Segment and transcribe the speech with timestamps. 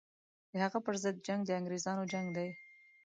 [0.51, 2.49] د هغه پر ضد جنګ د انګرېزانو جنګ دی.